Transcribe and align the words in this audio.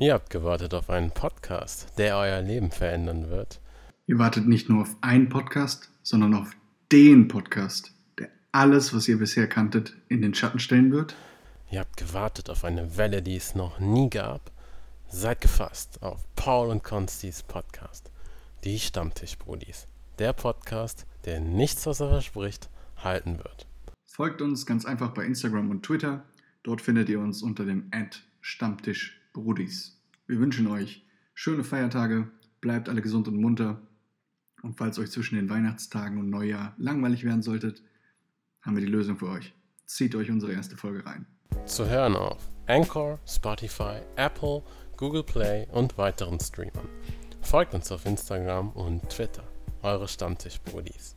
Ihr 0.00 0.14
habt 0.14 0.30
gewartet 0.30 0.74
auf 0.74 0.90
einen 0.90 1.10
Podcast, 1.10 1.98
der 1.98 2.18
euer 2.18 2.40
Leben 2.40 2.70
verändern 2.70 3.30
wird. 3.30 3.60
Ihr 4.06 4.20
wartet 4.20 4.46
nicht 4.46 4.68
nur 4.68 4.82
auf 4.82 4.94
einen 5.00 5.28
Podcast, 5.28 5.90
sondern 6.04 6.34
auf 6.34 6.52
den 6.92 7.26
Podcast, 7.26 7.92
der 8.16 8.28
alles, 8.52 8.94
was 8.94 9.08
ihr 9.08 9.18
bisher 9.18 9.48
kanntet, 9.48 9.96
in 10.08 10.22
den 10.22 10.34
Schatten 10.34 10.60
stellen 10.60 10.92
wird. 10.92 11.16
Ihr 11.72 11.80
habt 11.80 11.96
gewartet 11.96 12.48
auf 12.48 12.64
eine 12.64 12.96
Welle, 12.96 13.22
die 13.22 13.34
es 13.34 13.56
noch 13.56 13.80
nie 13.80 14.08
gab. 14.08 14.52
Seid 15.08 15.40
gefasst 15.40 16.00
auf 16.00 16.22
Paul 16.36 16.68
und 16.68 16.84
Constis 16.84 17.42
Podcast. 17.42 18.12
Die 18.62 18.78
Stammtischbrudis. 18.78 19.88
Der 20.20 20.32
Podcast, 20.32 21.06
der 21.24 21.40
nichts, 21.40 21.86
was 21.86 21.98
er 21.98 22.10
verspricht, 22.10 22.70
halten 22.98 23.38
wird. 23.38 23.66
Folgt 24.06 24.42
uns 24.42 24.64
ganz 24.64 24.84
einfach 24.84 25.10
bei 25.10 25.24
Instagram 25.24 25.72
und 25.72 25.82
Twitter. 25.82 26.22
Dort 26.62 26.82
findet 26.82 27.08
ihr 27.08 27.18
uns 27.18 27.42
unter 27.42 27.64
dem 27.64 27.88
Ad 27.90 28.16
Stammtischbrudis. 29.28 30.00
Wir 30.26 30.38
wünschen 30.38 30.66
euch 30.66 31.04
schöne 31.34 31.64
Feiertage, 31.64 32.30
bleibt 32.60 32.88
alle 32.88 33.02
gesund 33.02 33.28
und 33.28 33.40
munter. 33.40 33.80
Und 34.62 34.74
falls 34.76 34.98
euch 34.98 35.10
zwischen 35.10 35.36
den 35.36 35.48
Weihnachtstagen 35.48 36.18
und 36.18 36.30
Neujahr 36.30 36.74
langweilig 36.78 37.24
werden 37.24 37.42
solltet, 37.42 37.82
haben 38.62 38.76
wir 38.76 38.84
die 38.84 38.90
Lösung 38.90 39.16
für 39.16 39.28
euch. 39.28 39.54
Zieht 39.86 40.14
euch 40.14 40.30
unsere 40.30 40.52
erste 40.52 40.76
Folge 40.76 41.06
rein. 41.06 41.26
Zu 41.64 41.88
hören 41.88 42.16
auf 42.16 42.50
Anchor, 42.66 43.18
Spotify, 43.26 44.00
Apple, 44.16 44.62
Google 44.96 45.22
Play 45.22 45.66
und 45.72 45.96
weiteren 45.96 46.40
Streamern. 46.40 46.88
Folgt 47.40 47.72
uns 47.74 47.92
auf 47.92 48.04
Instagram 48.04 48.70
und 48.70 49.08
Twitter. 49.08 49.44
Eure 49.82 50.08
Stammtischbrudis. 50.08 51.16